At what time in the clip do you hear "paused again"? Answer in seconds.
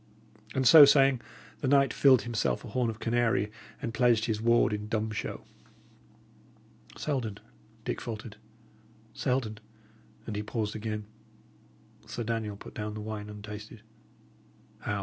10.41-11.05